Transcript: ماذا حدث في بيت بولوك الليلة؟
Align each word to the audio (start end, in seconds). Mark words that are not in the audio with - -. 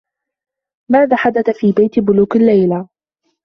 ماذا 0.91 1.15
حدث 1.15 1.49
في 1.49 1.71
بيت 1.71 1.99
بولوك 1.99 2.35
الليلة؟ 2.35 2.87